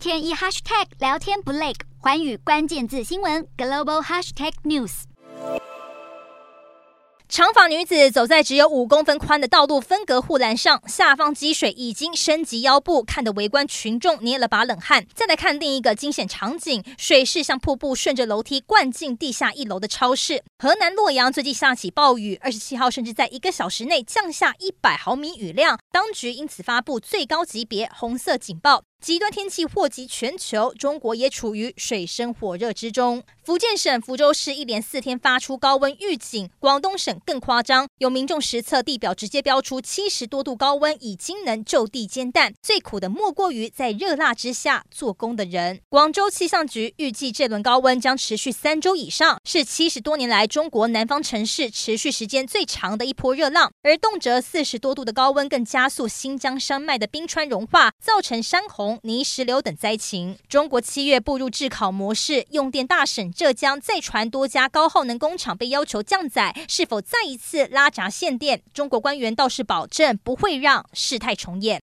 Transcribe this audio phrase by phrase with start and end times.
[0.00, 5.02] 天一 hashtag 聊天不累，寰宇关键字新闻 global hashtag news。
[7.28, 15.04] 长发女子走在只有五公分宽的道路分隔护栏上，下方积水已经深及腰部，看得围观群众捏了把冷汗。
[15.14, 20.42] 再来看另一个惊险场景，水势像瀑布顺着楼梯灌进地下一楼的超市。
[20.58, 28.84] 河南洛阳最近下起暴雨，二十七号甚至在一个小时内降下一百毫米雨量，当局因此发布最高级别红色警报。
[29.00, 33.22] 极端天气祸及全球，中国也处于水深火热之中。
[33.42, 42.52] 福建省福州市一连四天发出高温预警，广东省更夸张，有民众实测地表直接标出七十多度高温，已经能就地煎蛋。
[42.62, 45.80] 最苦的莫过于在热辣之下做工的人。
[45.88, 53.72] 广州气象局预计这轮高温将持续三周以上，是七十多年来中国南方城市持续时间最长的一波热浪。
[53.82, 58.89] 而动辄四十多度的高温，更加速新疆山脉的冰川融化，造成山洪。
[59.02, 68.62] 泥石流等灾情，中国七月步入炙烤模式，用电大省浙江再传多家高耗能工厂被要求降载，是否再一次拉闸限电？
[68.74, 71.78] 中国官员倒是保证不会让事态重演。